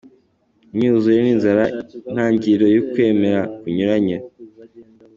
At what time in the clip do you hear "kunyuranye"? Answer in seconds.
3.59-4.17